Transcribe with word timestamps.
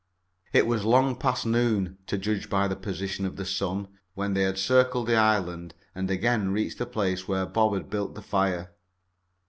It 0.51 0.65
was 0.65 0.83
long 0.83 1.15
past 1.15 1.45
noon, 1.45 1.99
to 2.07 2.17
judge 2.17 2.49
by 2.49 2.67
the 2.67 2.75
position 2.75 3.23
of 3.23 3.35
the 3.35 3.45
sun, 3.45 3.87
when 4.15 4.33
they 4.33 4.41
had 4.41 4.57
circled 4.57 5.05
the 5.05 5.15
island 5.15 5.75
and 5.93 6.09
again 6.09 6.49
reached 6.49 6.79
the 6.79 6.87
place 6.87 7.27
where 7.27 7.45
Bob 7.45 7.75
had 7.75 7.87
built 7.91 8.15
the 8.15 8.23
fire. 8.23 8.71